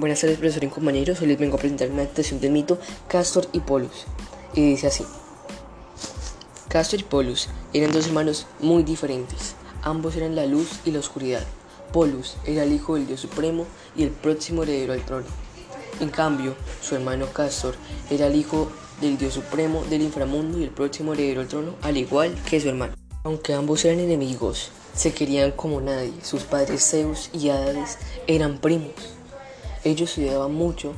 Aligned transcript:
Buenas 0.00 0.22
tardes, 0.22 0.38
profesor 0.38 0.64
y 0.64 0.68
compañeros. 0.68 1.20
Hoy 1.20 1.26
les 1.26 1.38
vengo 1.38 1.56
a 1.56 1.58
presentar 1.58 1.90
una 1.90 2.00
adaptación 2.00 2.40
del 2.40 2.52
mito 2.52 2.78
Castor 3.06 3.46
y 3.52 3.60
Polus. 3.60 4.06
Y 4.54 4.62
dice 4.62 4.86
así: 4.86 5.04
Castor 6.68 7.00
y 7.00 7.02
Polus 7.02 7.50
eran 7.74 7.92
dos 7.92 8.06
hermanos 8.06 8.46
muy 8.60 8.82
diferentes. 8.82 9.56
Ambos 9.82 10.16
eran 10.16 10.34
la 10.34 10.46
luz 10.46 10.70
y 10.86 10.90
la 10.90 11.00
oscuridad. 11.00 11.44
Polus 11.92 12.36
era 12.46 12.62
el 12.62 12.72
hijo 12.72 12.94
del 12.94 13.08
dios 13.08 13.20
supremo 13.20 13.66
y 13.94 14.04
el 14.04 14.08
próximo 14.08 14.62
heredero 14.62 14.94
al 14.94 15.04
trono. 15.04 15.26
En 16.00 16.08
cambio, 16.08 16.54
su 16.80 16.94
hermano 16.94 17.26
Castor 17.26 17.74
era 18.08 18.28
el 18.28 18.36
hijo 18.36 18.72
del 19.02 19.18
dios 19.18 19.34
supremo 19.34 19.84
del 19.90 20.00
inframundo 20.00 20.58
y 20.58 20.62
el 20.62 20.70
próximo 20.70 21.12
heredero 21.12 21.42
al 21.42 21.48
trono, 21.48 21.74
al 21.82 21.98
igual 21.98 22.34
que 22.48 22.58
su 22.58 22.70
hermano. 22.70 22.94
Aunque 23.22 23.52
ambos 23.52 23.84
eran 23.84 24.00
enemigos, 24.00 24.70
se 24.94 25.12
querían 25.12 25.50
como 25.50 25.82
nadie. 25.82 26.14
Sus 26.22 26.44
padres 26.44 26.88
Zeus 26.88 27.28
y 27.34 27.50
Hades 27.50 27.98
eran 28.26 28.62
primos. 28.62 28.94
Ellos 29.82 30.10
se 30.10 30.36
mucho 30.48 30.92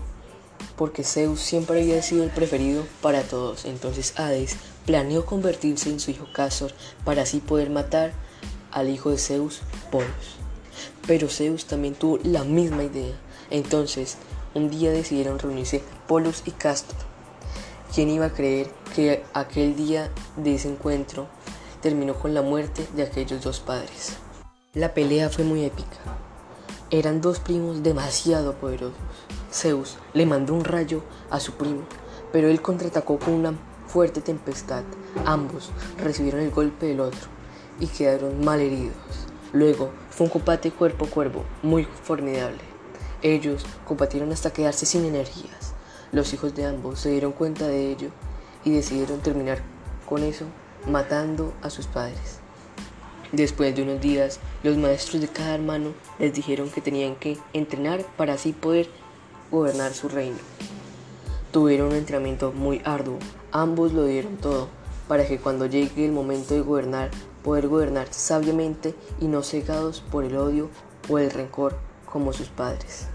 porque 0.76 1.04
Zeus 1.04 1.40
siempre 1.40 1.80
había 1.80 2.02
sido 2.02 2.24
el 2.24 2.30
preferido 2.30 2.84
para 3.00 3.22
todos. 3.22 3.64
Entonces 3.64 4.18
Hades 4.18 4.56
planeó 4.86 5.24
convertirse 5.24 5.90
en 5.90 6.00
su 6.00 6.10
hijo 6.10 6.26
Castor 6.32 6.72
para 7.04 7.22
así 7.22 7.38
poder 7.38 7.70
matar 7.70 8.12
al 8.72 8.88
hijo 8.88 9.10
de 9.10 9.18
Zeus, 9.18 9.60
Polos. 9.90 10.38
Pero 11.06 11.28
Zeus 11.28 11.66
también 11.66 11.94
tuvo 11.94 12.18
la 12.24 12.44
misma 12.44 12.84
idea. 12.84 13.14
Entonces, 13.50 14.16
un 14.54 14.70
día 14.70 14.90
decidieron 14.90 15.38
reunirse 15.38 15.82
Polos 16.08 16.42
y 16.46 16.50
Castor. 16.52 16.96
¿Quién 17.94 18.10
iba 18.10 18.26
a 18.26 18.32
creer 18.32 18.70
que 18.96 19.22
aquel 19.34 19.76
día 19.76 20.10
de 20.36 20.54
ese 20.54 20.68
encuentro 20.68 21.28
terminó 21.82 22.14
con 22.14 22.32
la 22.32 22.42
muerte 22.42 22.86
de 22.96 23.02
aquellos 23.02 23.42
dos 23.42 23.60
padres? 23.60 24.14
La 24.72 24.94
pelea 24.94 25.28
fue 25.28 25.44
muy 25.44 25.64
épica. 25.64 25.98
Eran 26.92 27.22
dos 27.22 27.40
primos 27.40 27.82
demasiado 27.82 28.52
poderosos. 28.52 28.98
Zeus 29.50 29.96
le 30.12 30.26
mandó 30.26 30.52
un 30.52 30.62
rayo 30.62 31.02
a 31.30 31.40
su 31.40 31.52
primo, 31.52 31.84
pero 32.32 32.48
él 32.48 32.60
contraatacó 32.60 33.18
con 33.18 33.32
una 33.32 33.54
fuerte 33.86 34.20
tempestad. 34.20 34.84
Ambos 35.24 35.70
recibieron 35.96 36.42
el 36.42 36.50
golpe 36.50 36.84
del 36.84 37.00
otro 37.00 37.30
y 37.80 37.86
quedaron 37.86 38.44
mal 38.44 38.60
heridos. 38.60 38.94
Luego 39.54 39.88
fue 40.10 40.26
un 40.26 40.32
combate 40.32 40.70
cuerpo 40.70 41.06
a 41.06 41.08
cuerpo 41.08 41.44
muy 41.62 41.84
formidable. 41.84 42.60
Ellos 43.22 43.64
combatieron 43.86 44.30
hasta 44.30 44.52
quedarse 44.52 44.84
sin 44.84 45.06
energías. 45.06 45.72
Los 46.12 46.34
hijos 46.34 46.54
de 46.54 46.66
ambos 46.66 46.98
se 47.00 47.08
dieron 47.08 47.32
cuenta 47.32 47.66
de 47.68 47.90
ello 47.90 48.10
y 48.66 48.70
decidieron 48.70 49.20
terminar 49.20 49.62
con 50.06 50.22
eso 50.22 50.44
matando 50.86 51.54
a 51.62 51.70
sus 51.70 51.86
padres. 51.86 52.41
Después 53.32 53.74
de 53.74 53.82
unos 53.82 54.00
días, 54.00 54.40
los 54.62 54.76
maestros 54.76 55.22
de 55.22 55.28
cada 55.28 55.54
hermano 55.54 55.94
les 56.18 56.34
dijeron 56.34 56.68
que 56.68 56.82
tenían 56.82 57.16
que 57.16 57.38
entrenar 57.54 58.04
para 58.18 58.34
así 58.34 58.52
poder 58.52 58.90
gobernar 59.50 59.94
su 59.94 60.10
reino. 60.10 60.36
Tuvieron 61.50 61.88
un 61.88 61.96
entrenamiento 61.96 62.52
muy 62.52 62.82
arduo, 62.84 63.18
ambos 63.50 63.94
lo 63.94 64.04
dieron 64.04 64.36
todo, 64.36 64.68
para 65.08 65.26
que 65.26 65.38
cuando 65.38 65.64
llegue 65.64 66.04
el 66.04 66.12
momento 66.12 66.52
de 66.52 66.60
gobernar, 66.60 67.10
poder 67.42 67.68
gobernar 67.68 68.08
sabiamente 68.10 68.94
y 69.18 69.28
no 69.28 69.42
cegados 69.42 70.00
por 70.00 70.24
el 70.24 70.36
odio 70.36 70.68
o 71.08 71.18
el 71.18 71.30
rencor 71.30 71.78
como 72.04 72.34
sus 72.34 72.48
padres. 72.48 73.08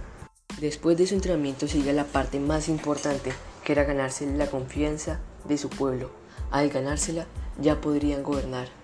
Después 0.60 0.98
de 0.98 1.06
su 1.06 1.14
entrenamiento 1.14 1.68
sigue 1.68 1.94
la 1.94 2.06
parte 2.06 2.40
más 2.40 2.70
importante, 2.70 3.32
que 3.64 3.72
era 3.72 3.84
ganarse 3.84 4.26
la 4.26 4.48
confianza 4.48 5.20
de 5.48 5.60
su 5.60 5.70
pueblo. 5.70 6.10
Al 6.50 6.70
ganársela, 6.70 7.28
ya 7.62 7.80
podrían 7.82 8.24
gobernar. 8.24 8.77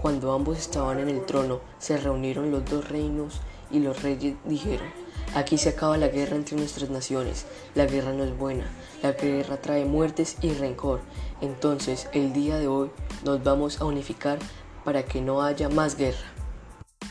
Cuando 0.00 0.32
ambos 0.32 0.56
estaban 0.56 0.98
en 0.98 1.10
el 1.10 1.26
trono, 1.26 1.60
se 1.78 1.98
reunieron 1.98 2.50
los 2.50 2.64
dos 2.64 2.88
reinos 2.88 3.42
y 3.70 3.80
los 3.80 4.02
reyes 4.02 4.34
dijeron, 4.46 4.88
aquí 5.34 5.58
se 5.58 5.68
acaba 5.68 5.98
la 5.98 6.08
guerra 6.08 6.36
entre 6.36 6.56
nuestras 6.56 6.88
naciones, 6.88 7.44
la 7.74 7.84
guerra 7.84 8.14
no 8.14 8.24
es 8.24 8.34
buena, 8.34 8.64
la 9.02 9.12
guerra 9.12 9.58
trae 9.58 9.84
muertes 9.84 10.38
y 10.40 10.54
rencor, 10.54 11.00
entonces 11.42 12.08
el 12.14 12.32
día 12.32 12.58
de 12.58 12.66
hoy 12.66 12.90
nos 13.26 13.44
vamos 13.44 13.82
a 13.82 13.84
unificar 13.84 14.38
para 14.86 15.04
que 15.04 15.20
no 15.20 15.42
haya 15.42 15.68
más 15.68 15.98
guerra. 15.98 16.32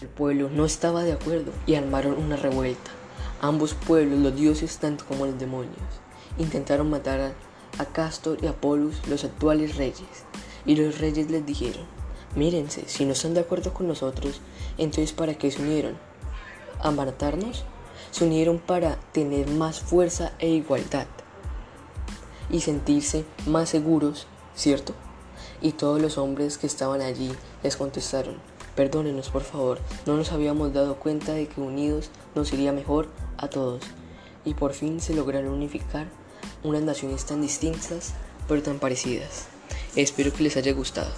El 0.01 0.07
pueblo 0.07 0.49
no 0.49 0.66
estaba 0.66 1.03
de 1.03 1.13
acuerdo 1.13 1.51
y 1.67 1.75
armaron 1.75 2.17
una 2.17 2.38
revuelta. 2.38 2.89
Ambos 3.39 3.75
pueblos, 3.75 4.17
los 4.17 4.35
dioses 4.35 4.79
tanto 4.79 5.05
como 5.05 5.28
los 5.28 5.38
demonios, 5.38 5.75
intentaron 6.39 6.89
matar 6.89 7.35
a, 7.78 7.85
Castor 7.85 8.39
y 8.41 8.47
a 8.47 8.53
Polus, 8.53 9.07
los 9.07 9.23
actuales 9.23 9.75
reyes, 9.75 10.25
y 10.66 10.75
los 10.75 10.97
reyes 10.97 11.29
les 11.29 11.45
dijeron, 11.45 11.98
Mírense, 12.39 12.85
si 12.88 13.03
no 13.03 13.11
están 13.11 13.33
de 13.33 13.41
acuerdo 13.41 13.73
con 13.73 13.89
nosotros, 13.89 14.39
entonces 14.77 15.11
¿para 15.11 15.33
qué 15.33 15.51
se 15.51 15.61
unieron? 15.61 15.97
¿A 16.79 16.89
matarnos? 16.89 17.66
Se 18.11 18.23
unieron 18.23 18.59
para 18.59 18.95
tener 19.11 19.50
más 19.50 19.81
fuerza 19.81 20.31
e 20.39 20.47
igualdad 20.47 21.05
y 22.49 22.61
sentirse 22.61 23.25
más 23.45 23.67
seguros, 23.67 24.25
¿cierto? 24.55 24.94
Y 25.61 25.73
todos 25.73 26.01
los 26.01 26.17
hombres 26.17 26.57
que 26.57 26.67
estaban 26.67 27.01
allí 27.01 27.29
les 27.61 27.75
contestaron, 27.75 28.38
perdónenos 28.73 29.28
por 29.28 29.41
favor, 29.44 29.79
no 30.05 30.16
nos 30.16 30.31
habíamos 30.31 30.72
dado 30.72 30.95
cuenta 30.95 31.33
de 31.33 31.49
que 31.49 31.59
unidos 31.59 32.09
nos 32.35 32.53
iría 32.53 32.72
mejor 32.72 33.09
a 33.35 33.49
todos. 33.49 33.83
Y 34.45 34.53
por 34.53 34.72
fin 34.72 35.01
se 35.01 35.13
lograron 35.13 35.51
unificar 35.51 36.07
unas 36.63 36.83
naciones 36.83 37.25
tan 37.25 37.41
distintas 37.41 38.13
pero 38.47 38.63
tan 38.63 38.79
parecidas. 38.79 39.47
Espero 39.97 40.31
que 40.31 40.44
les 40.44 40.55
haya 40.55 40.72
gustado. 40.72 41.11